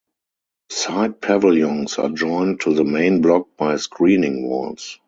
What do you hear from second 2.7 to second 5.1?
the main block by screening walls.